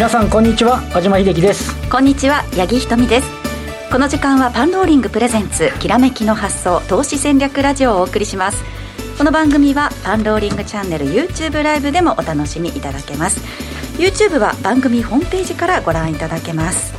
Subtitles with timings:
[0.00, 1.76] 皆さんこんにちは和島秀樹です。
[1.90, 3.28] こんにちは八木ひとみです。
[3.92, 8.64] この時間はパンローリングプレゼンツきらめきの発想投資戦略ラジオをお送りします。
[9.18, 13.42] この番組はパンローリングチャンネル YouTube ライブでもお楽しみいただけます。
[13.98, 16.94] YouTube は番組ホームページからご覧いただけます。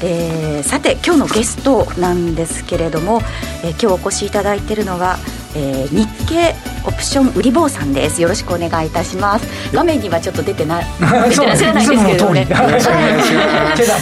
[0.00, 3.22] えー、さて今日のゲストなんですけれども、
[3.64, 5.18] えー、今日お越しいただいているのは、
[5.54, 6.54] えー、日経
[6.86, 8.20] オプション売り坊さんです。
[8.20, 9.46] よろしくお願いいたします。
[9.74, 10.86] 画面にはちょっと出てない
[11.30, 12.04] 出てらっしゃらないんです。
[12.04, 12.46] けれどもね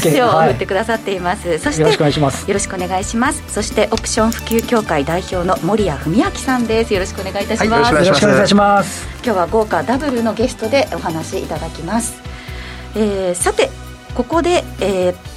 [0.03, 2.47] 手を振ってくださっています、はい、そしてよろしくお願いします。
[2.47, 3.43] よろしくお願いします。
[3.49, 6.95] そしてオプション普及協会代表の森谷文明さんです。
[6.95, 9.07] よろしくお願いいたします、はい、よろしくお願いします。
[9.25, 12.15] 今日は豪華ダブルのゲストでお話いただきます、
[12.95, 13.71] えー、さて
[14.15, 15.36] ここで、えー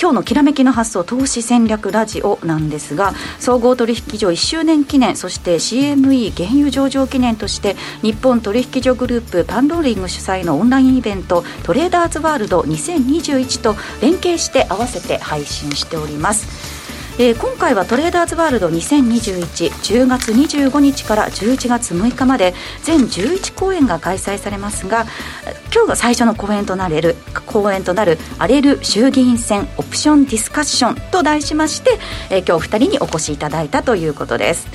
[0.00, 16.79] 今日のきらめきの発想投資戦略ラジオなんですが総合取引所1周年記念そして CME 原油上場記念として日本取引所グループパンローリング主催のオンラインイベントトレーダーズワールド2021と連携して合わせて配信しております。
[17.22, 19.70] えー、今回はトレーダーズワールド2021。
[19.70, 25.04] 10月25日から11月6日まで全11公演が開催されますが
[25.70, 31.98] 今日が最初の公演となれる公演となる荒れる衆議院選オプションディスカッションと題しまして、
[32.30, 34.66] えー、今日お二人にお越しいただいたということです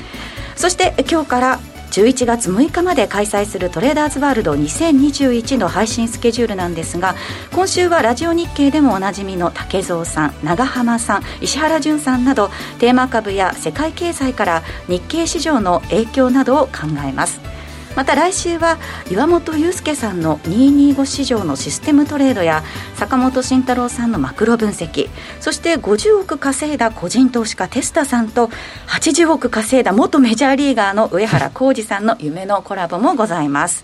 [0.55, 1.59] そして今日から
[1.91, 7.16] 11月6日まで開催するトレーダーズワールド2021の配信スケジュールなんですが
[7.53, 17.54] 今週はラジオ日経でもおなじみの竹蔵さん長浜さん石原潤さんなどテーマ株や世界経済から日経市場の影響などを考えます。
[17.95, 18.77] また来週は
[19.09, 22.63] 岩本裕介さんの225市場のシステムトレードや
[22.95, 28.50] 坂本慎太郎さんのマクロ分析そして50億稼いだ個人投資家テスタさんと
[28.88, 33.83] 80億稼いだ元メジャーリーガーの上原浩二さんの夢のコラボもございます。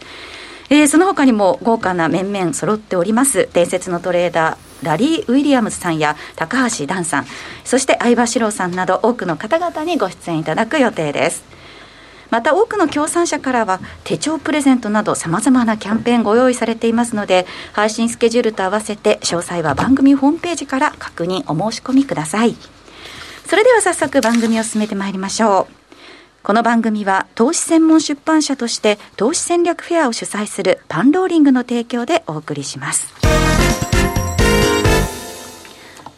[0.69, 7.25] えー、その他にも豪華な面々揃っております伝説のトレーダーラリー・ウィリアムズさんや高橋ダンさん
[7.65, 11.43] そして相葉史郎さんなど多くの方々にご出演いただく予定です
[12.31, 22.55] また多くの協賛者からは手帳プレゼントなどさまざまなキャンペーンご用意されていますので配信スケジュールと合わせて詳細は番組ホームページから確認お申し込みください
[23.45, 25.81] それでは早速番組を進めてまいりましょう
[26.43, 33.13] この番組は投資専門出版社として投資戦略フェアを主催するパンローリングの提供でお送りします。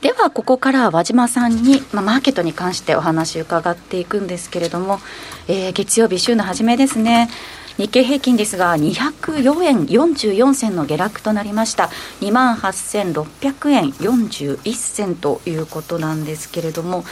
[0.04, 5.00] ではここからは和島さんに、まあ、マーケットに関してお話を伺っていくんですけれども、
[5.48, 7.30] えー、月曜日週の初めですね
[7.78, 17.06] 日経平均ですが204円44銭の下落となりました2万8600円41銭ということなんですけれども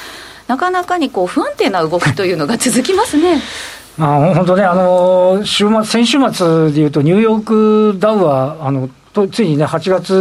[0.48, 3.42] なかなかにこう不安定な動きというのが続きますね。
[3.98, 10.14] まあ、本当ね、あの週末先週末でいうと、ニューヨークダウはあのとついにね、8月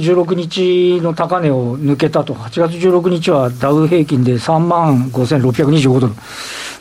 [0.00, 6.14] 16日の高値を抜けたと、8月16日はダウ平均で3万5625ドル。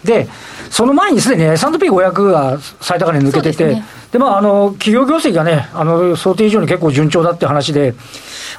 [0.03, 0.27] で、
[0.69, 3.83] その前にすでに S&P500 が最高値抜けてて、で、ね、
[4.17, 7.95] まあ、あの、企業業績がね、あの、想定以上に結構順調だって話で、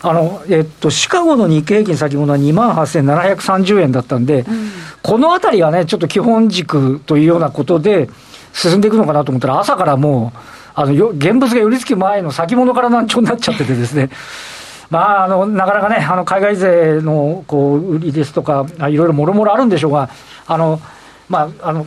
[0.03, 4.71] あの、えっと、シカゴの日経平均先物は2万8730円だったんで、うん、
[5.03, 8.09] このあたりがね、ちょっと基本軸というようなことで
[8.53, 14.11] 進んでいくのかなと思ったら、朝からもう、あのよ現物が寄り付く前の先物から難聴になっちゃっててですね。
[14.91, 20.09] まあ、あのなかなかね、あの海外勢のこう売りですとか、いろいろもろもろあるんでしょうが、
[20.47, 20.81] あの
[21.29, 21.85] まあ、あの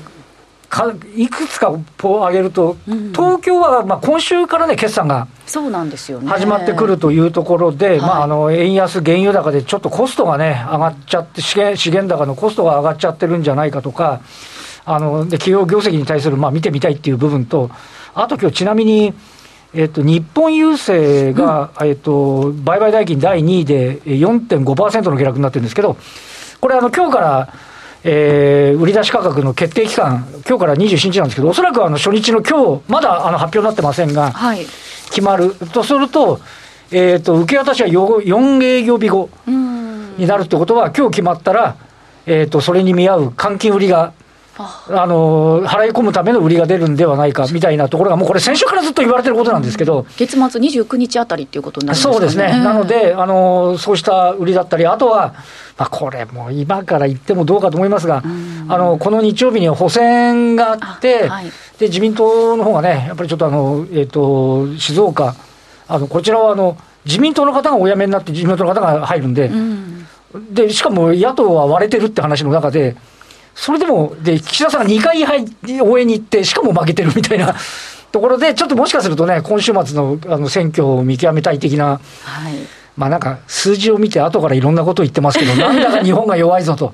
[0.68, 5.28] かいくつかを挙げると、うん、東京はまあ今週からね、決算が
[6.28, 14.20] 始まってくるというところで、まあ、あの円安、原油高でちょっとコストがね、上がっちゃって、資源資源高のコストが上がっちゃってるんじゃないかとか、
[14.84, 17.72] あので企業業績に対するまあ見てみたいっていう部分と、
[18.14, 19.14] あと今日ちなみに、
[19.74, 25.98] えっと、日本郵政が、うん、えっと、売買代金第2位で4.5%の下落になってるんですけど、
[26.60, 27.54] これ、あの今日から、
[28.04, 34.66] えー、売り出し価格の決定期間、今日から27日なんですけど、おそらくあの初日の今日まだあの発表になってませんが、はい、
[35.06, 35.56] 決まる。
[35.56, 36.40] とすると、
[36.92, 39.30] えーと、受け渡しは 4, 4営業日後
[40.18, 41.78] になるってことは、今日決まったら、
[42.26, 44.14] えーとそれに見合う換金売りが
[44.58, 44.82] あ。
[45.12, 55.34] の払い込むための売りが出るんではないかみたいなところが、もうこれ、先週からずっと言われてることなんですけど、月末29日あたりっていうことになるんですか、ね、そうですね、なのであの、そうした売りだったり、あとは、
[55.78, 58.24] まあ、これも今から言ってもどうかと思いますが、
[58.68, 61.46] あのこの日曜日に補選があって、はい、
[61.80, 65.36] で自民党の方がね、やっぱりちょっとあの、えーと、静岡、
[65.88, 69.50] あのこちらはあの自民党の方がお辞めになって、自民党の方が入るんで、
[70.52, 72.96] でしかも野党は割れてるって話の中で、
[73.56, 75.24] それでも、で、岸田さんが2回
[75.82, 77.56] 応援に行って、しかも負けてるみたいな。
[78.12, 82.54] ところで、ちょっともしかするとね、今週末のあの選挙を見極めたい的な、はい、
[82.98, 86.94] まあなんか数字を見て、後からいろんなことを言ってますけど、なんだか日本が弱いぞと。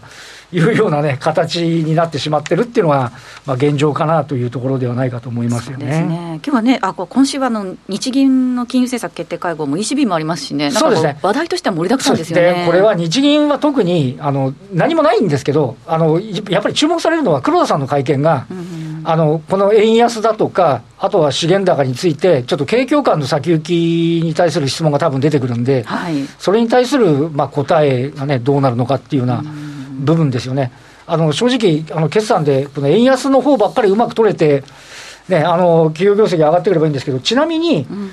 [0.51, 3.11] いうようなね、形になってしまってるっていうのが、
[3.45, 5.85] まあ、現状かなというところではないかと思いますよね。
[5.85, 6.39] ね。
[6.43, 11.17] 今日はね、あ今週はの日銀の金融政策決定会合も ECB もありますしね、そうですね。
[11.21, 12.63] 話題としては盛りだくさんですよね。
[12.65, 29.43] これは日銀は特にあの何もないんですけどあの、やっぱり注目されるのは黒田さんの会見が、うん、あのこの円安だとか、あとは資源高について、ちょっと景況感の先行きに対する質問が多分出てくるんで、はい、それに対する、まあ、答えがね、どうなるのかっていうような
[29.97, 30.71] 部分ですよね。
[30.91, 34.63] うんあの正直、あの決算で、この円安の方ばっかりうまく取れて、
[35.29, 38.09] ね、あの企業業績上がってくればいいんですけど、ちなみに、うん、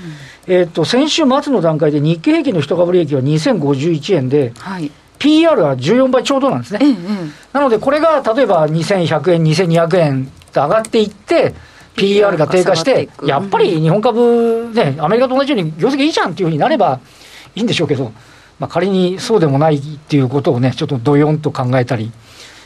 [0.46, 6.80] えーと、先週末の段階で日経平均の一株利益は2051円で、はい、PR は14倍ちょうどなんですね。
[6.82, 11.52] うんうん、なので、これが例えば2100円、2200円と上がっていって、
[11.96, 17.00] PR が低下して、やっぱり日本株、ね、アメリカと同じように業績いいじゃんっていうふうになれば
[17.56, 18.12] いいんでしょうけど、
[18.58, 22.12] まあ、仮にそうでもないっていうことをね、ちょっとどよんと考えたり。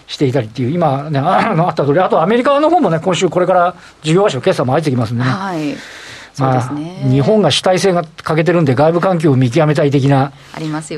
[0.09, 5.29] していたりっていう、今、ね、あのあった通り、あとアメリカの方もね、今週、これから事業場所決算も相次ぎますんでね。
[5.29, 5.77] はい
[6.41, 10.33] まあ、日本が主体性が欠けてるんで、外部環境を見極めたい的な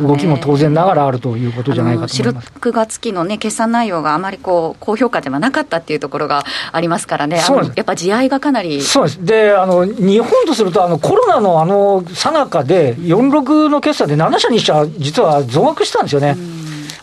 [0.01, 2.53] 動きも当然ながらあるということじゃないかと思います。
[2.61, 7.77] 4、月期の、ね、決算内容があまりこう高評価ではなかったっていうところがありますからね、そうです。
[7.77, 9.25] やっぱ地合いがかなりそうです。
[9.25, 16.37] であの日本とすると、あのコロナのあのさなかで、46の決算で7社にしちゃ、実は増額したんですよね。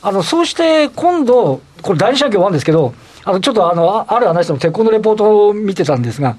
[0.02, 2.94] あのそうして今度、これ、第二社協あるんですけど、
[3.24, 6.38] あのちょっとあのある話の鉄鋼のレポートを見てたんですが、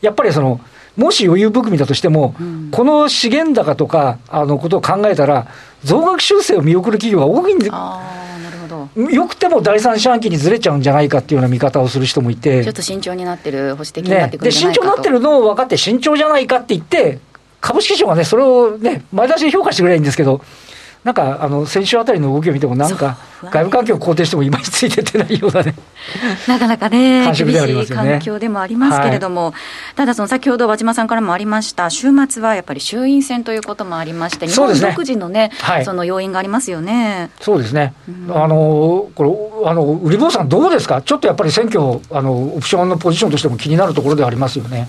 [0.00, 0.60] やっぱりその、
[0.96, 5.46] もし余裕含みだとしても、うん、この資源高とかあのことを考えたら、
[5.84, 17.18] 増額修正を見送る企業が多いんで、よくても第三四半期にずれちゃうんじゃないかっていうような見方をする人もいて、ちょっと慎重になってる、保守的になってくるんじゃないかと、ね、で慎重になってるのを分かって、慎重じゃないかって言って、
[17.60, 20.40] 株式市場がね、それをね、前出しで評価してくればいいんですけど、
[21.04, 25.74] なんかあの先週あたりの動きを見ても、なんか外部環境を肯定しても、今についてってないようなね、
[26.46, 29.54] なかなかね、厳しい環境でもありますけれども、はい、
[29.96, 37.30] ただ、その先ほど和島さんからもありました、週末はやっぱり衆院選ということもありまして、日本独自のね、はい、その要因がありますよね。
[37.40, 44.86] そうですね、うん、あのこれあの、売り坊さん、どうですか、ちょっとやっぱり選挙あの、オプションのポジションとしても気になるところではありますよね。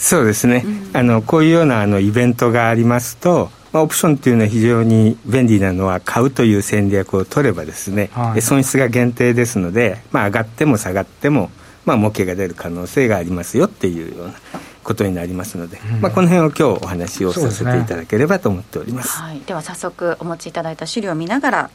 [0.00, 11.50] そうですね、うん、あのこういうようなあのイベントがありますと、まあ、オプションっていうのは非常に便利なのは買うという戦略を取ればですね、はい、損失が限定ですので、まあ、上がっても下がっても、
[11.84, 14.34] まあ、儲けが出る可能性がありますよっていうような
[14.82, 21.70] ことになりますので、うん、まあ、この辺を今日お話をさせていただければと思っております、ね、はい、では早速お持ちいただいた資料を見ながら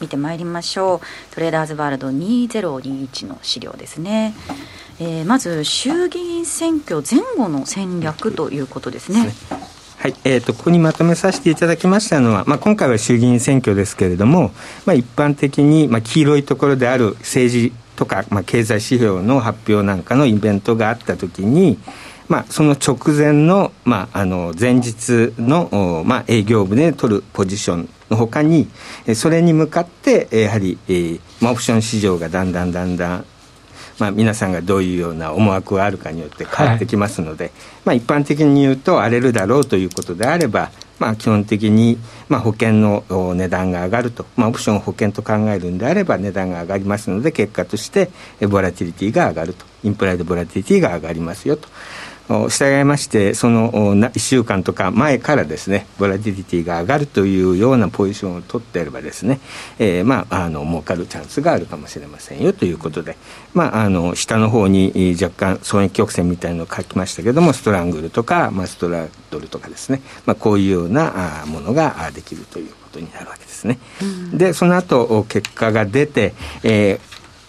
[0.00, 1.34] 見てまいりましょう。
[1.34, 4.32] トレーダーズワールド2021の資料ですね、
[5.00, 9.32] えー、まず衆議院選挙前後の戦略ということですね。
[9.98, 14.52] はい、えーと、ここにまとめさせていただきましたのは、まあ、今回は衆議院選挙ですけれども、
[14.86, 21.80] まあ、一般的に、まあ、黄色いところである政治とか、まあ、経済指標の発表なんかのイベントがあったときに、
[22.28, 28.68] まあ、その直前の,、まあ、あの前日の、まあ、営業部で取るポジションのほかに、
[29.16, 33.24] それに向かって、やはり、えまあ、オプション市場がだんだんだんだん
[33.98, 37.52] まあ、皆さんがどういうような思惑があるかによって変わってきますので、はい、
[37.84, 48.10] まあ、一般的に言うと荒れるだろうということであれば、まあ、基本的に、まあ、保険の値段が上がると、まあ、オプションを保険と考えるんであれば値段が上がりますので結果として
[48.48, 51.68] ボラティリティが上がるとインプライドボラティリティが上がりますよと。
[52.28, 59.40] 従いましてその1週間とか前からですねボラティリティが上がるというようなポジションを取っていればですね、
[59.78, 63.16] えー、まああの儲かるチャンスがあるかもしれませんよということで、
[63.54, 73.78] まあ、あの下の方に若干損益曲線みたいのを書きましたけどもストラングルとか、まあ、ストラドルとかですね、まあ、こういうようなものができるということになるわけですね。
[74.02, 77.00] うん、でその後結果が出て、えー、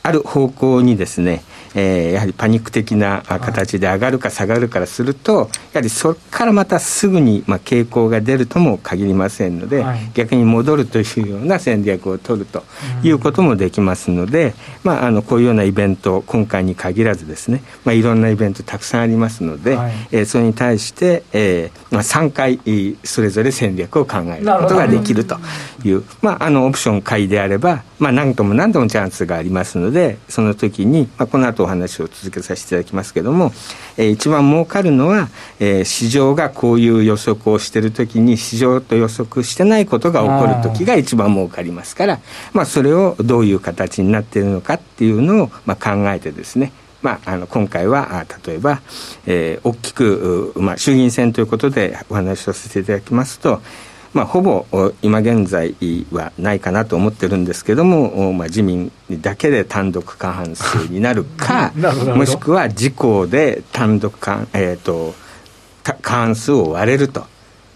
[0.03, 1.43] ある方向にですね
[1.75, 12.63] えー、やはりパニック的な形で上がるか下がるからすると、やはりそこからまたすぐに、まあ、傾向が出るとも限りませんので、はい、逆に戻るというような戦略を取ると
[13.03, 22.59] いうこともできますので、まあ、あのこういうようなイベント今回に限らずですね、まあ、いろんなイベントたくさんありますので、はい、えー、それに対して、えーまあ、3回
[23.03, 25.37] それぞれ戦略を考えることができると
[25.83, 33.51] いう、まあ、あのオプション買いであれば、まあ、何度も何度もチャンスがありますのでその時に、まあ、この後お話を続けさせていただきますけれども、
[33.97, 42.19] えー、一番儲かるのは、えー、市場がこういう予測をしているときに市場と予測してないことが起こるときが一番儲かりますから
[42.53, 48.81] まあ、それをどういう形になっているのかっていうのを、まあ、考えてですねまあ、あの今回は例えば、
[49.25, 53.61] えー、大きく、まあ、衆議院選ということでお話をさせていただきますと、
[54.13, 54.65] まあ、ほぼ
[55.01, 55.75] 今現在
[56.11, 61.71] はないかなと思ってるんですけども、まあ、自民だけで単独過半数になるか
[62.15, 65.13] もしくは自公で単独過,、えーと
[65.83, 67.25] 過半数を割れると。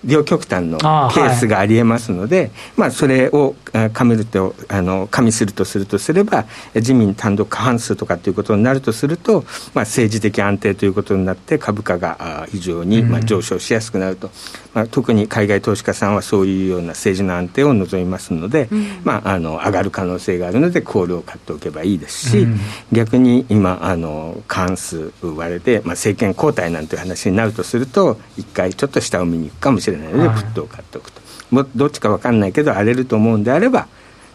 [0.05, 3.55] 両極端のケースがありえますので、はい、まあ、それを
[3.93, 9.41] 加味るとあの加味するとするとすれば自民単独過半数とかということになるとすると、
[9.73, 14.33] まあ、政治的安定ということになって株価が非常にまあ上昇しやすくなると、うん、
[14.73, 22.59] まあ、特に海外投資家さんはそういうような政治の安定を望みますので、うん、まあ、あの上がる可能性があるのでコールを買っておけばいいですし、うん、
[22.91, 33.87] 逆に今あの過半数割れて、まあ、政権交代なんていう話になるとすると一回ちょっと下を見に行くかもしれないので、プットを買っておくと、もどっちか分かんないけど荒れると思うんであればっ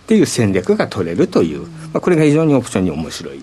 [0.07, 3.43] ていう戦略が取れるという、まあ、これが非常にオプションに面白い。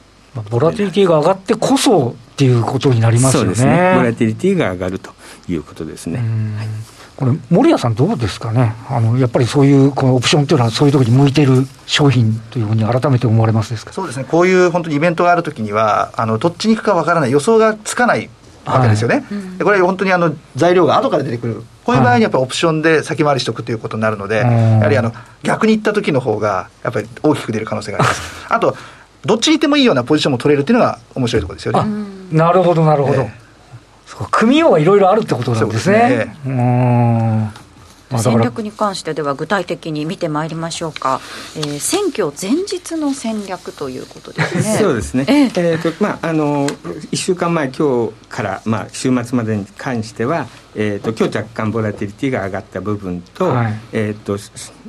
[0.49, 3.51] ボラティリティが上がってこそっていうことになりますよね。
[3.53, 3.93] ね。
[3.95, 5.14] ボラティリティが上がると
[5.47, 6.17] いうことですね。
[6.17, 6.67] はい
[7.15, 13.93] これ、森谷さん、どうですかね、あのやっぱりそういうこのオプションというのは、そういうところに向いている商品というふうに改めて思われますですか？
[13.93, 18.29] そうですね、こういう本当にイベントがあるときには、あのどっちに行くかわからない、予想がつかない
[18.65, 19.21] わけですよね、は
[19.61, 28.21] い、これ、本当にあの材料が後から出てくる、こういう場合にやっぱりオプションで先回りしておくということになるので、はい、やはりあの逆に行った時の方が、やっぱり大きく出る可能性があります。
[28.53, 28.75] あと
[29.23, 32.05] どっちにいてもいいようなポジションも取れるっていうのが面白いところですよね。
[32.31, 33.21] なるほどなるほど。
[33.21, 33.31] えー、
[34.31, 36.36] 組みようはいろいろあるってことなんですね。
[36.45, 37.64] うすね
[38.12, 41.21] 戦略に関してでは具体的に見てまいりましょうか、
[41.55, 44.77] えー、選挙前日の戦略ということですね。
[44.79, 53.79] そうですね、えー、えーとまあ、あの1週間前、今日から、まあ、週末までに関しては、えーと、今日若干ボラティリティが上がった部分と,、はい。
[53.93, 54.38] えーと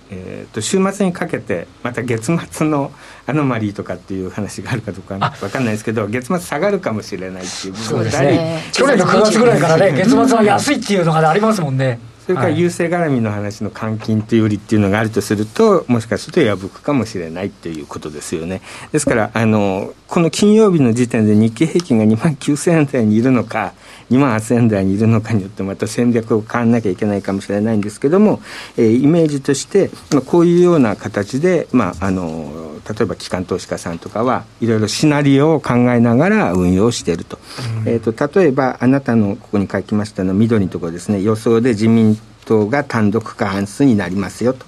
[0.09, 2.93] えーと、週末にかけてまた月末の
[3.27, 9.93] アノマリーとかっていう話があるかどうか分かんないですけど月末下がるかもしれないっていう部分があり、ね、去年の9月ぐらいからね。
[9.97, 11.99] 月末は安いっていうのがありますもんね。
[12.27, 18.63] それから優勢絡みの話の換金という売りっていうのがあるとするともしかすると破くかもしれないということですよね。
[18.91, 23.75] ですからあのこの金曜日の時点で日経平均が2万9000円台にいるのか
[24.11, 28.41] 2万8000円台にいるのかによってまた戦略を変わらなきゃいけないかもしれないんですけども、
[28.77, 37.39] えー、イメージとして、まあ、こういうような形で、まあ、あの例えば機関投資家さんとかはいろいろシナリオを考えながら運用していると,、
[37.85, 41.21] えーと、例えばあなたのここに書きましたの緑のところですね。
[41.21, 42.16] 予想で自民
[42.47, 44.65] 党が単独過半数になりますよと。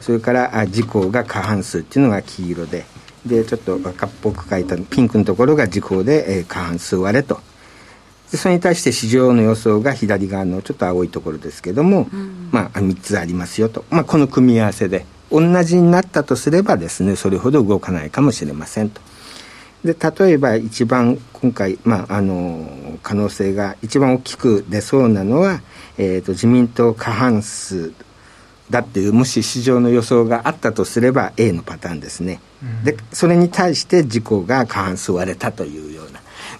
[0.00, 2.84] それから自公が過半数っていうのが黄色で。
[3.24, 7.38] でちょっと赤っぽく書いたピンクのところが自公で、えー、過半数割れと。
[8.32, 19.00] でそれに対して市場の予想が左側のちょっと青いところですけども、うん、まあ3つありますよと、まあ、この組み合わせで同じになったとすればですねそれほど動かないかもしれませんと。
[19.84, 25.60] で例えば一番今回、まあ、あの可能性が一番大きく出そうなのは、
[25.98, 27.92] えーと、自民党過半数
[28.70, 36.01] だっていうもし市場の予想があったとすれば A のパターンですね、うん、でそれに対して自公が過半数割れたというような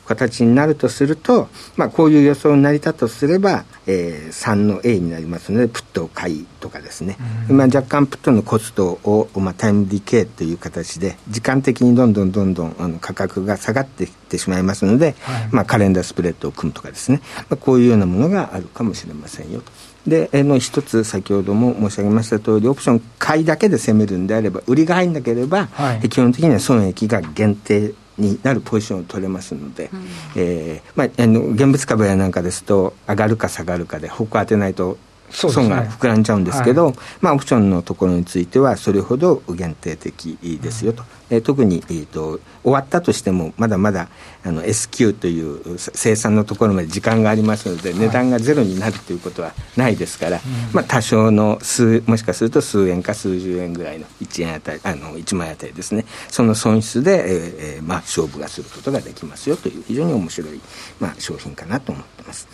[0.07, 7.17] 形になるとすると、まあ、こういう予想になりたとすれば、えー、3の A になりますのでプットを買いとかですね、
[7.49, 19.73] うん、まあ、若干プットのコストを、まあ、タイムディケイという形で時間的にどんどんどんどんあの価格が下がっていってしまいますので、はい、まあ、カレンダースプレッドを組むとかですね、まあ、こういうようなものがあるかもしれませんよと。
[20.07, 34.99] で、えの一つ先ほども申し上げました通りオプション買いだけで攻めるんであれば売りが入んなければ、はい、基本的には損益が限定になるポジションを取れますので、うん、えー、まあ、あの現物株やなんかですと上がるか下がるかで方向当てないと
[35.31, 44.09] 損が膨らんじゃうんですけど、ねはい、まあ、オプションのところについてはそれほど限定的ですよと、うん、えー、特に、えーと、終わったとしてもまだまだ
[44.45, 56.05] あの S q という生産のところまで時間がありますので、値段がゼロになるということはないですから、はい、まあ、多少の数もしかすると数円か数十円ぐらいの1円あたりあの1枚あたりですね。
[56.29, 60.61] その損失で、えーまあ、勝負がすることができますよという非常に面白い、
[61.01, 62.49] まあ、商品かなと思ってます。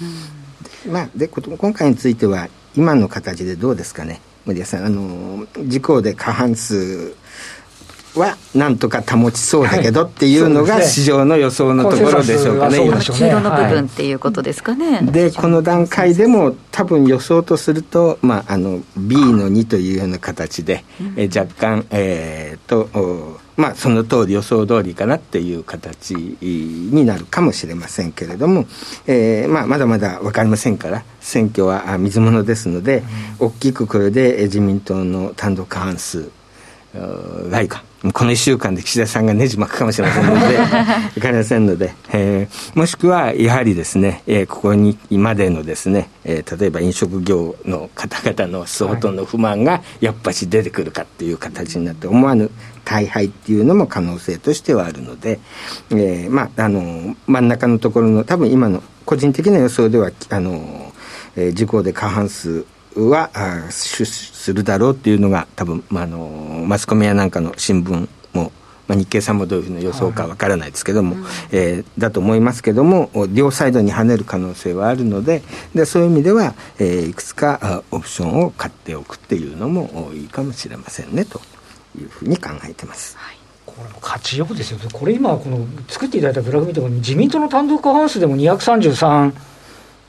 [0.87, 4.87] うん、まあ、で今回については今の形でどうですかね森谷さん。
[4.87, 7.15] あの事故で過半数
[8.19, 15.01] はなんとか保ちそうだけどっていうのが市場の予想のところでしょうかね、黄色の部分っていうことですかね。
[15.03, 20.85] で、この段階でも多分予想とすると、まあ、あの B の2というような形で、
[21.17, 28.67] え若干、えー、と、まあ、その通り予想通りかなっていう形になるかもしれませんけれども、
[29.09, 33.03] えーまあ、まだまだ分かりませんから選挙は水物ですので、
[33.41, 36.31] 大きくこれで自民党の単独過半数
[37.51, 37.83] 来か
[38.15, 40.55] この1週間で岸田さんがねじ巻くかもしれませんので
[41.19, 52.51] いかりませんので、えー、もしくはやはりですね、えー、ここに今でのですね、えー、例えば飲食業の方々の相当の不満がやっぱし出てくるかっていう形になって思わぬ
[52.85, 55.41] 大敗っていうのも可能性としてはあるので、
[55.91, 60.93] えー、まああの真ん中のところの多分今の個人的な予想ではあの、
[61.35, 62.65] えー、事故で過半数
[62.97, 63.31] は
[63.71, 68.53] 出するだろうっていうのが多分、まあ、あのマスコミやなんかの新聞も、
[68.87, 75.43] まあ、日経さんもどういうふうな予想かわからないですけども、はい、えー、だと思いますけども両サイドに跳ねる可能性はあるので
[75.75, 81.41] でそういう意味では、えー、いくつかオプションを買っておくっていうのもいいかもしれませんねと
[81.99, 83.17] いうふうに考えてます。
[83.17, 83.39] はい。
[83.67, 89.33] これも勝ちようですよ、これ今、この作っていただいたグラフ見ても、自民党の単独過半数でも233、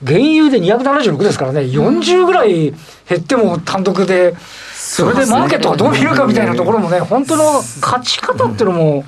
[0.05, 2.71] 原油で276ですからね、40ぐらい
[3.07, 4.35] 減っても単独で、
[4.73, 9.03] それでマーケットはどう見るかみたいなところもね、本当の勝ち方っていうのも。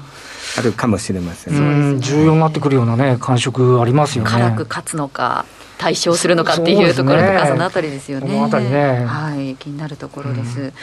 [0.58, 4.30] あるかもしれません、うん、重要になってくるようなね、感触ありますよね。
[4.30, 5.46] 辛く勝つのか、
[5.78, 8.50] 対象するのかっていうところとか、そのあたりですよね。
[8.60, 9.06] ね。
[9.06, 10.60] はい、気になるところです。
[10.60, 10.74] うん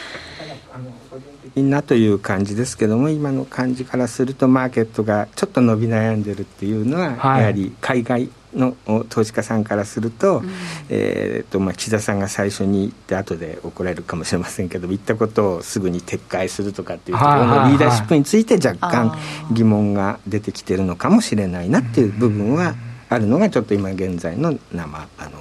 [1.54, 8.76] みんなという感じですけども今の感じからするとマーケットがちょっと伸び悩んでるっていうのは、はい、やはり海外の
[9.08, 10.42] 投資家さんからすると,、
[10.88, 19.18] えーとまあ、岸田さんが最初に言って後で怒られるかもしれませんけど言ったことをすぐに撤回するとかっていうところのリーダーシップについて若干
[19.52, 22.74] 疑問が出てきてるのかもしれないなっていう部分は
[23.08, 25.38] あるのがちょっと今現在の生あの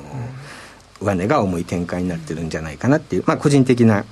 [1.00, 4.06] 上値が重い展開になってるんじゃないかなっていう、まあ、個人的な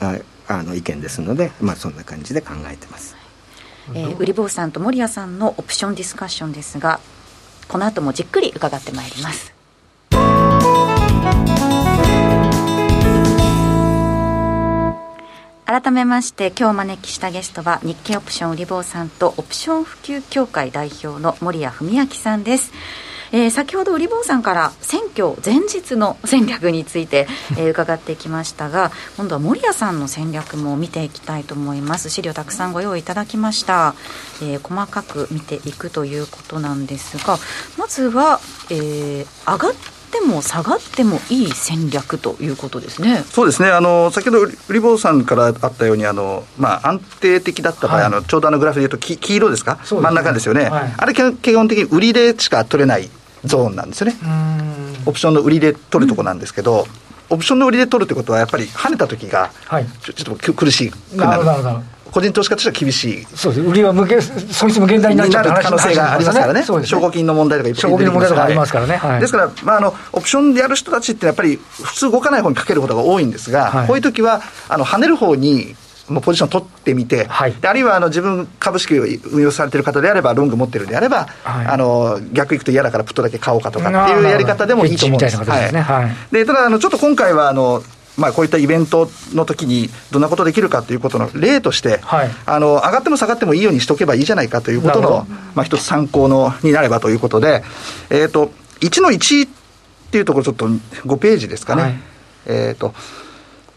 [0.48, 3.16] あの意見ですので、まあ、そんな感じで考えてます。
[3.94, 7.00] えー、売り坊さんと守屋さんのオプションディスカッションですが
[7.68, 9.54] この後もじっくり伺ってまいります。
[15.66, 22.72] 改めまして今日招きしたゲストは日経オプション売り坊さんとオプション普及協会代表の森谷文明さんです。
[23.32, 32.10] えー、先ほど売り坊さんから選挙前日の戦略について、えー、 伺ってきましたが今度は森谷さんの戦略も見ていきたいと思います。
[32.10, 33.96] 資料たくさんご用意いただきました、
[34.42, 37.40] えー、細かく見ていくということなんですが
[37.78, 39.74] まずは、えー、上がっ
[40.12, 43.24] ても下がってもいい戦略ということですね。
[43.30, 43.70] そうですね。
[43.70, 50.70] あの先ほど売り坊さんからあったようにあのまあ安定的だった場合、はい、あのちょうどあのグラフで言うと黄黄色ですか、すね、真ん中ですよね。
[50.70, 53.10] はい、あれ基本的に売りでしか取れない
[53.44, 54.16] ゾーンなんですよね。
[55.06, 56.86] オプションの売りで取るとこなんですけど、
[57.30, 59.52] オプションの売りで取るってことは、やっぱり跳ねた時が、
[60.02, 61.44] ちょちょっと苦しくなる。
[62.16, 63.26] 個人投資家としては厳しい。
[63.36, 63.68] そうです。
[63.68, 66.62] 売りは無限、損失無限大になっちゃう可能性がありますからね。
[66.62, 68.44] ね証拠金の問題とかいっぱい出てきますか。
[68.46, 68.96] ありますからね。
[68.96, 75.76] はい、ですから、まあ、あの、オプションでやる人たちってやっぱり普通動かない方にかけることが多いんですが、はい、こういう時は、あの、跳ねる方に
[76.08, 85.38] もうポジション取ってみて、はい、あるいはあの自分株式を運用されてる方であれば、ロング持ってるんであれば、はい、あの逆いくと嫌だからプットだけ買おうかとかっていうやり方でもいいと思うんです。
[86.32, 87.84] でただあのちょっと今回はあの
[88.18, 97.64] まあ、こういったイベントの時にどんなことできるかということの例として、はい、あの上がっても下がってもいいようにしておけばいいじゃないかということの、まあ、一つ参考のになればということで、
[98.10, 98.52] えーと、
[98.82, 99.50] 1の1っ
[100.12, 101.96] ていうところちょっと5ページですかね、はい、
[102.46, 102.94] えーと、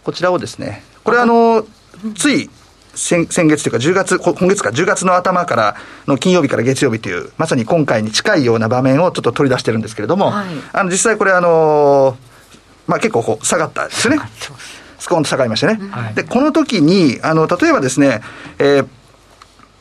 [0.04, 1.66] こちらをですねこれあの
[2.14, 2.50] つい
[2.94, 12.16] 先先月というか10月、今月か10月の頭からの金曜日から月曜日という、まさに今回に近いような場面をちょっと取り出してるんですけれども、はい、あの実際これあの
[12.88, 14.20] まあ結構こう下がったですよね。
[14.98, 15.78] スコーンと下がりましてね。
[15.90, 18.20] はい、で、この時に、あの、例えばですね、
[18.58, 18.88] えー、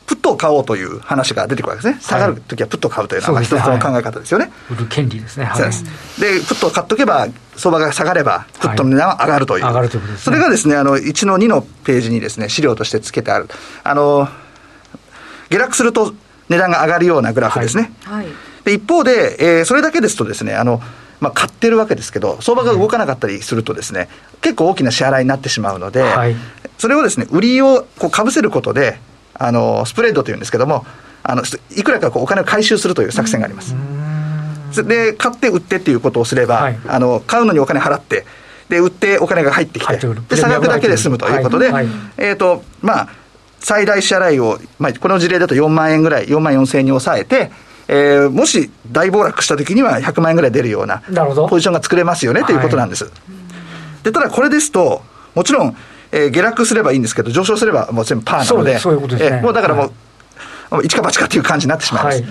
[0.06, 4.52] プットを買おうという話が出てくるわけですね、下がるときはプットを買うというのは、一つの考え方ですよね。
[4.72, 5.84] 売る権利ですね、そうです。
[6.20, 13.50] で、プットを買っとけば、相場が下がれば、プットの値段は上がるという、上がるということです、それがですね、あの1の2のページにですね、資料としてつけてある、
[13.84, 14.30] あの
[15.50, 16.13] 下落すると
[16.50, 17.91] 値段が上がるようなグラフですね。
[18.06, 18.28] はい、
[18.63, 20.82] で一方で、えー、それだけですとですね、あの
[21.19, 24.10] まあ、買ってるわけですけど、相場が動かなかったりするとですね、
[24.41, 26.36] 結構大きな支払いになってしまうので、はい、
[26.77, 28.99] それをですね、売りをこうかぶせることで、
[29.34, 30.86] あのスプレッドというんですけども、
[31.23, 31.43] あの
[31.75, 33.75] いくらかこうお金を回収するという作戦があります。
[34.88, 38.25] で、買って売ってっていうことをすれば、はい、あの買うのにお金払って、
[38.69, 41.86] で売ってお金が入ってきて、で差額だけで済むということで、はい。
[41.86, 43.10] はい、えっ、ー、と、まあ、
[43.60, 47.51] 最大支払いを、まあ、この事例だと4万円ぐらい、4万4千円に抑えて、
[47.88, 51.02] えー、もし大暴落したときには100万円ぐらい出るような
[51.50, 53.10] ポジションが作れますよねということなんです。
[54.04, 55.02] でただこれですと、
[55.36, 55.76] もちろん、
[56.12, 59.86] えー、下落すればいいんですけど、上昇すればもう全部パーなので、そういうことですね、えー、もうだからも
[60.71, 62.21] う、はい、一か八かっていう感じになってしまいます。
[62.21, 62.30] はい、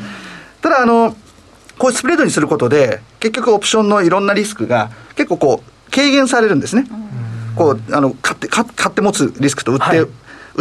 [0.60, 1.16] ただあの、
[1.78, 6.86] こういうスプレードにすることで、結局オプションのいろんなリスクが結構こう、軽減されるんですね。
[7.56, 10.06] こうあの買って買って持つリスクと売って、はい、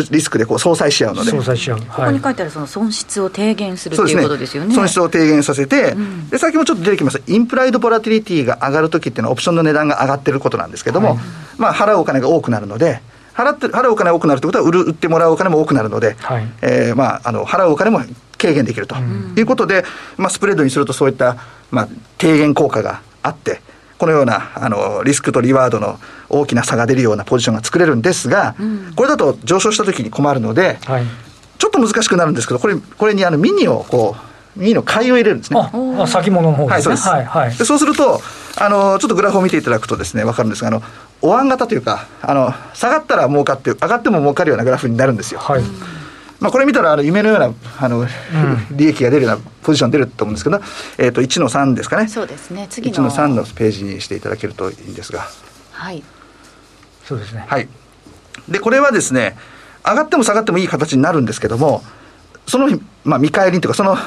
[0.10, 1.32] リスクでこう相殺し合うので。
[1.32, 1.80] 相殺し合う。
[1.80, 4.76] ここに書いてあるその損失を低減するっていうことですよね。
[4.76, 11.18] 損失を低減させて、うん、で、先もちょっと出てきました、インプライドボラティリティが上がるときっていうのは、オプションの値段が上がってることなんですけども、はい、
[11.58, 13.02] まあ、払うお金が多くなるので、
[13.34, 18.02] 払って払うお金が多くなるということは売る、売ってもらうお金も多くなるので、はい、えー、まあ、あの払うお金も
[18.38, 18.96] 軽減できると。
[18.96, 19.84] いうことで、
[20.18, 21.38] まあ、スプレッドにするとそういった、
[21.72, 23.62] まあ、低減効果があって、
[23.98, 31.06] このようなあのリスクとリワードの大きな差が出るようなポジションが作れるんですが、うん、これだと上昇したときに困るので、はい、
[31.58, 34.16] ちょっと難しくなるんですけど、これこれにあのミニをこ
[34.58, 35.60] う、ミニの買いを入れるんですね。
[35.60, 36.96] あ先物の方ですね。
[36.96, 38.22] はい、はい、でそうすると
[38.58, 40.82] あの、ちょっとグラフを見ていただくとですね、わかるんですが、あの
[41.22, 45.40] お椀型というかあの、下がったら儲かって、上がっても儲かるようなグラフになるんですよ。
[45.40, 45.64] はい
[46.46, 48.08] まあ、これ見たらあの夢のようなあの、うん、
[48.72, 50.58] 利益が出るようなポジション出ると思うんですけど、
[51.00, 52.08] えー、と1の3ですかね。
[52.08, 52.68] そうですね。
[52.70, 52.98] 次の。
[52.98, 55.28] 1の3のページにしていただけるといいんですが。
[55.72, 56.04] はい。
[57.04, 57.46] そうですね。
[57.48, 57.68] はい。
[58.48, 59.36] でこれはですね
[59.84, 61.82] 上がっても下がってもいい形になるんですけども
[62.46, 62.68] その、
[63.04, 63.98] まあ、見返りというかその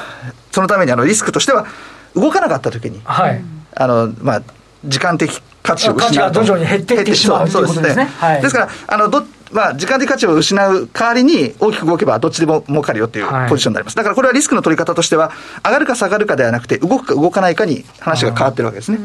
[0.51, 1.67] そのためにあのリスクとしては
[2.15, 3.41] 動かなかった時に、はい、
[3.75, 4.43] あのまあ
[4.85, 6.43] 時間的価値を失うと。
[6.43, 8.07] 徐々に減っていってしまうということですね。
[8.41, 13.95] ですから、あの、ど、まあ、時間的価値を失う代わりに大きく動けばどっちでも儲かるよっていうポジションになります。
[13.95, 15.31] だからこれはリスクの取り方としては、
[15.65, 18.99] 上がるか下がるかではなくて、動くか動かないかに話が変わってるわけですね。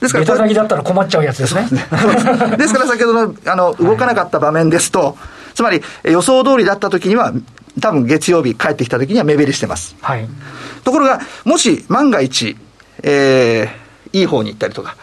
[0.00, 1.68] ですから、下だったら困っちゃうやつですね。
[2.58, 5.16] ですから先ほどの、あの、動かなかった場面ですと、
[5.54, 7.32] つまり予想通りだった時には、
[7.80, 9.96] 多分月曜日帰ってきた時には目減りしてます。
[10.00, 10.28] はい。
[10.84, 12.56] ところが、もし万が一、
[13.02, 14.96] えー、いい方に行ったりとか、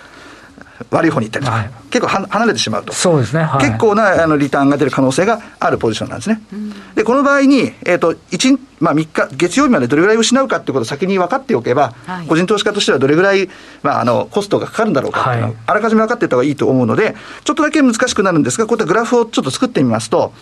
[0.91, 6.41] 悪い方に行ったりとか、はい、結構は離れてしまうと、そうですね、はい、結構なあのリターンが出る可能性があるポジションなんですね。
[6.53, 13.49] うん、で、この場合に、えーと1まあ、3日、月曜日までどれぐらい失うかっていうことを先に分かっておけば、はい、個人投資家としてはどれぐらい、
[13.83, 20.33] まあ、あのコストがかかるんだろうかっていうのを、あらかじめ分かっておいた方がいいと思うので、ちょっとだけ難しくなるんですが、こういったグラフをちょっと作ってみますと、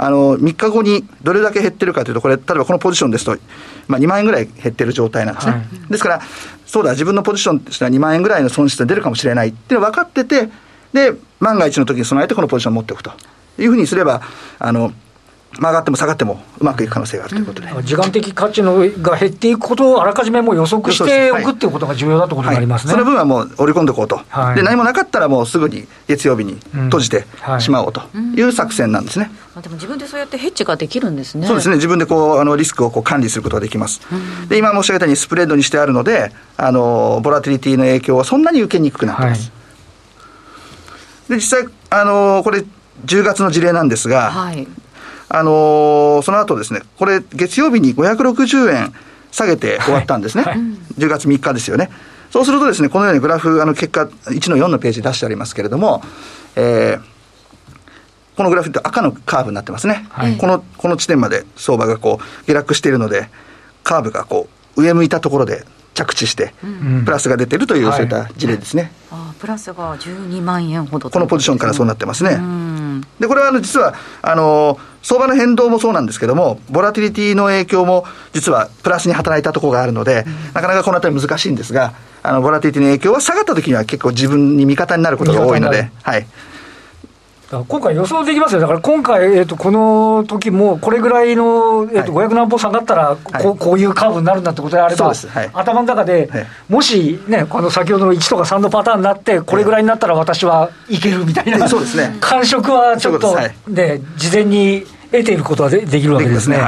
[0.00, 3.36] あの3日後にどれだけ減ってるかというと、これ、例えばこのポジションですと、
[3.88, 5.52] まあ、2万円ぐらい減ってる状態なんですね。
[5.52, 6.20] はい、ですから、
[6.66, 10.48] そうだ、自分のポジションとしては2万円ぐらいの損失が出るかもしれないっていうの分かってて、
[10.92, 13.10] で、万が一の時に備えてこのポジションを持っておくと
[13.58, 14.22] いうふうにすれば、
[14.60, 14.92] あの、
[15.52, 23.02] 曲がっても下がってもうまくいく可能性があるということで、うん、時間的価値のが減っていくことをあらかじめもう予測しておくっていうことが重要だということになりますね、はい。
[23.02, 27.24] はい、その分はもう織り込んでおこうと、はい、で何もなかったらもうすぐに月曜日に閉じて
[27.60, 28.02] しまおうと
[28.36, 31.46] いう作戦なんですね、うん、でも自分でそうやってヘッジができるんですね。
[31.46, 31.76] そうですね。
[31.76, 39.52] 自分でこうあのリスクをこう管理することができます、うん、で今申し上げたようにスプレッドにしてあるのであのボラティリティの影響はそんなに受けにくくなってます、
[41.28, 42.64] で実際あのこれ
[43.06, 44.66] 10月の事例なんですが、はい、
[45.28, 48.94] あのー、その後ですね、これ、月曜日に560円
[49.30, 50.54] 下げて終わったんですね、はい。
[50.54, 50.66] はい、
[50.98, 51.90] 10月3日ですよね。
[52.30, 56.02] そうするとですね、このようにグラフ、あの結果、1の4のページ出してありますけれども、
[56.56, 63.28] えー、このグラフって赤のカーブになってますね、はい、このこの地点まで相場がこう下落しているので、
[63.82, 65.64] カーブがこう上向いたところで
[65.94, 66.54] 着地して、
[67.04, 68.92] プラスが出てるという、そういった事例ですね。
[69.10, 72.38] あプラスが12万円ほどこのポジションからそうなってますね。
[73.18, 86.26] で、これはあの実は、あの、相場の変動もそうなんですけども、ボラティリティの影響も実はプラスに働いたところがあるので、うん、なかなかこのあたり難しいんですが、あの、ボラティリティの影響は下がった時には結構自分に味方になることが多いので、はい。
[87.50, 88.60] 今回予想できますよ。
[88.60, 102.18] だから今回、えっ、ー、と、この時も、これぐらいの、えっ、ー、と、500何歩下がったら、こう、こういうカーブになるんだってことであれば、はい、頭の中で、はい、もしね、この先ほどの1とか3のパターンになって、これぐらいになったら私はいけるみたいな、そうですね。
[102.20, 103.34] 感触はちょっと、
[103.66, 106.56] ね、事前に得ていることはでできるわけですね。
[106.56, 106.62] で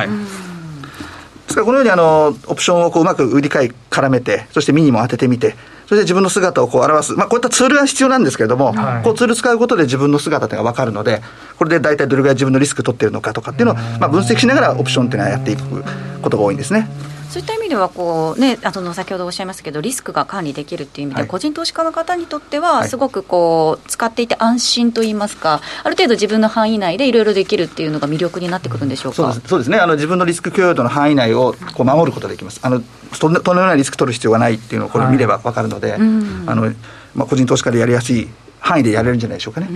[1.48, 11.20] すからこのようにあのオプションをこううまく売り買い絡めて、そしてミニも当ててみて、それで自分の姿をこう表す、まあ、こういったツールが必要なんですけれども、はい、こうツール使うことで自分の姿が分かるので、
[11.58, 15.82] これで大体どれぐらい自分のリスク取ってるのかとかっていうのを、まあ、分析しながらオプションっていうのはやっていく
[16.22, 16.88] ことが多いんですね。
[17.30, 29.32] そういった意味ではこう、ね、あの先ほどおっしゃいましたけど、リスクが管理できるっていう意味では、はい、個人投資家の方にとっては、すごくこう使っていて安心といいますか、ある程度自分の範囲内でいろいろできるっていうのが魅力になってくるんでしょうか？
[29.32, 32.58] そうですねあの、自分のリスク許容度の範囲内をこう守ることができます。
[32.62, 32.82] あの
[33.18, 36.72] とんでもないリスク取る必要がないっていうのをこれ見れば分かるので、はい、あの
[37.14, 38.28] まあ、個人投資家でやりやすい
[38.60, 39.68] 範囲でやれるんじゃないでしょうかね。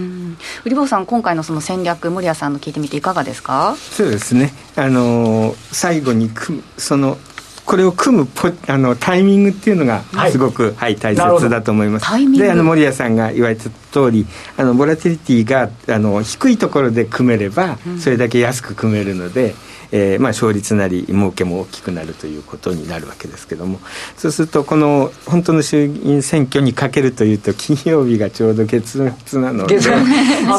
[0.65, 3.75] 売り坊さん、今回のその戦略、森谷さんの聞いてみていかがですか？
[3.77, 4.53] そうですね。
[4.77, 6.31] あの最後に
[6.77, 7.19] その
[7.65, 12.07] これを組むポあのタイミングっていうのがすごく、はい、はい、大切だと思います。
[12.37, 19.55] であの森谷さんが言われた通りあのボラティリティがあの低いところで組めれば、それだけ安く組めるので。
[19.97, 23.79] えーまあ、勝率なり儲けも大きくなるということになるわけですけども。
[24.17, 29.79] そうするとこの本当の衆議院選挙にかけるというと金曜日がちょうど月末なので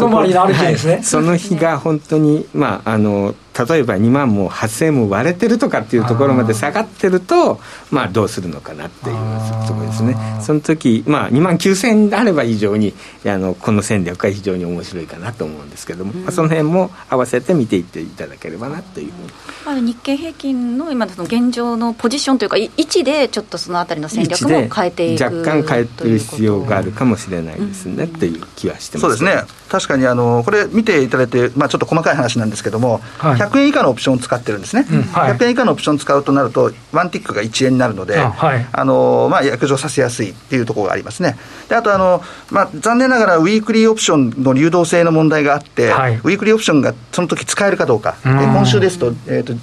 [1.03, 10.15] その日が本当にまああの例えば2万も8000も割れてるとかっていうところまで下がってるとまあどうするのかなっていうところですね。
[10.41, 12.93] その時まあ2万9000あれば以上に
[13.25, 19.29] あのこの戦略が非常に面白いかなと思うんですけども、うん、まあ、その辺も合わせて見ていっていただければなというふうに、
[19.65, 29.43] まあ、日経平均の今の現状のポジションというか位置でちょっとそのあたりの戦略も変えていく若干変えてる必要があるかもしれないですね、っていう気はしてます、そうですね。
[29.69, 41.37] 確かにあのこれ見ていただいて、まあ、ちょっと細かい話なんですけども、はい、100円以下のオプションを使ってるんですね、うんはい、100円以下のオプション使うとなると、ワンティックが1円になるので、あはい、あのまあ、約定させやすいっていうところがありますね。
[41.69, 49.53] であとあの、まあ、残念ながらウィークリーオプションの流動性の問題があって、はい、ウィークリーオプションがその時使えるかどうか、今週ですと,、えーと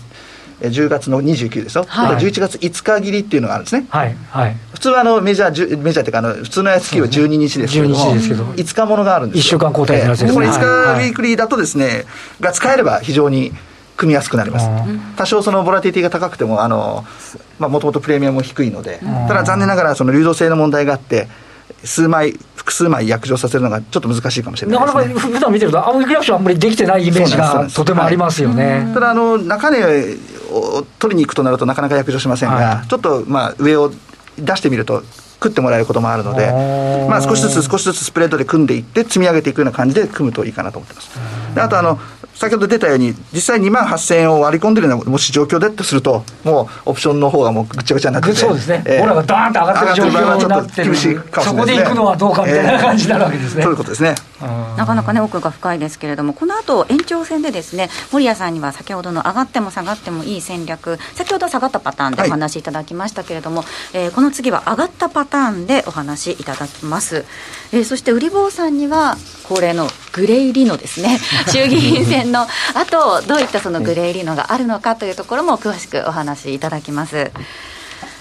[0.71, 7.95] 10月の29ですよ、はい、11月5日切りっていうのがあるんですね、はいはい、普通はあのメジャー、メジャーっていうかあの、普通の月は12日ですけども、
[8.53, 12.05] ね、5日ものがあるんですよ、1週間交代のやつです、ね、これ5日ウィークリーだとですね、
[12.40, 13.53] が使えれば非常に
[14.02, 14.68] 組みやすくなります、
[15.16, 21.28] 多少そのボラティティが高くても、もともとプレミアムも低いので、ただ残念ながら、その流動性の問題があって、
[21.84, 28.90] 数枚、複数枚約定させるのがちょっと難しいかもしれないです、ね、なかなか普段見てると、青木クラクションあんまりできてないイメージがとてもありますよね。
[28.92, 29.82] ただあの中値
[30.50, 33.92] を取りに行くとなるとなかなか約定しませんが、はい、ちょっとまあ上を
[34.38, 35.02] 出してみると
[35.42, 36.52] 食ってもらえることもあるので、
[37.08, 41.10] まあ、少しずつ少しずつスプレッドで組んでいって積み上げていくような感じで組むといいかなと思ってます。
[41.54, 41.98] であとあの
[42.35, 53.61] 先ほど出たように、実際2万8000円を割り込んでるようなもし状況でとすると、もうオプションの方がもうぐちゃぐちゃになってて、そうですね、えー、ラがダーンと上がってる状況になってる、しいかもしれない、ね、そこで行くのはどうかみたいな感じになるわけですね。
[53.61, 54.14] えー、そういうことですね
[54.77, 67.25] なかなかね、奥が深いですけれども、この後延長戦でですね、森谷さんには先ほどの上がっても下がってもいい戦略、先ほど下がったパターンでお話しいただきましたけれども、はい、えー、この次は上がったパターンでお話しいただきます。
[67.73, 71.18] えー、そして売り坊さんには恒例のグレイリノですね。
[71.53, 72.46] 衆議院選のあ
[72.88, 77.32] とどういったそのグレイリノがあるのかというところも詳しくお話しいただきます。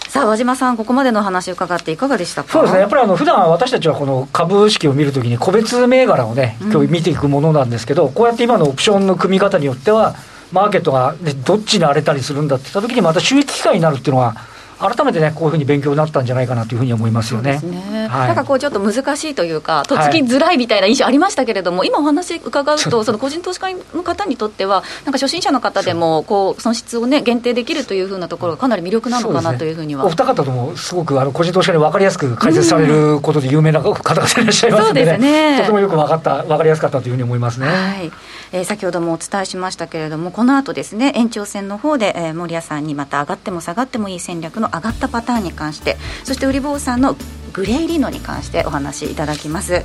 [0.10, 2.52] さあ和島さん、ここまでの話伺っていかがでしたか？
[2.52, 10.16] そうですね、やっぱりあの普段私たちはこの株式を見るときに、個別銘柄をね、今日見ていくものなんですけど、うん、こうやって今のオプションの組み方によっては、
[10.52, 14.36] マーケットが、ね、どっちに荒れたりするんだって言ったときに、また収益機会になるっていうのは、
[14.82, 17.60] 改めてね、こういうふうに勉強になったんじゃないかなというふうに思いますよね。
[17.64, 18.08] ね。
[18.08, 30.04] はい、なんかこう、ちょっと難しいというか、とっつきづらいみたいな印象ありましたけれども、はい、今お話伺うと、その個人投資家の方にとっては、なんか初心者の方でも、こう損失をね、限定できるというふうなところがかなり魅力なのかなというふうには。
[30.04, 35.60] ね、お二方とも、すごくあの個人投資家に分かりやすく解説されることで有名な方がいらっしゃいますので、ね、ね。
[35.60, 37.68] とてもよく分かった、分かりやすかったというふうに思いますね。
[37.68, 38.12] はい
[38.52, 47.16] えー、先ほどもお伝えしましたけれども、この後ですね、延長戦の方で、えー、森谷さんにまた上がっても下がってもいい戦略の上がったパターンに関して、そして売り坊さんの
[47.54, 49.84] グレーリノに関してお話しいただきます。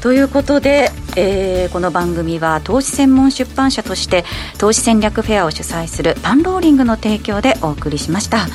[0.00, 4.24] ということで、えー、この番組は投資専門出版社として
[4.56, 8.46] 投資戦略フェアを主催するパンローリングの提供でお送りしました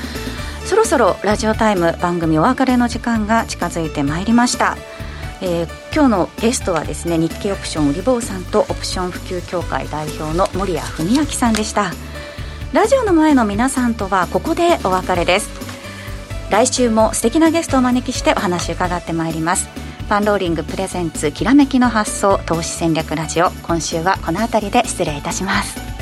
[0.65, 4.77] そろそろラジオタイム番組お別れの時間が近づいてまいりました
[5.45, 11.91] えー、今日のゲストはですね日経オプション売り坊さんとオプション普及協会代表の森谷文明さんでした。
[12.71, 15.49] ラジオの前の皆さんとはここでお別れです。
[16.49, 19.67] 来週も素敵なゲストをお招きしてお話を伺ってまいります。
[20.07, 23.51] パンローリングプレゼンツきらめきの発想投資戦略ラジオ。
[23.63, 25.92] 今週はこの辺りで失礼いたします。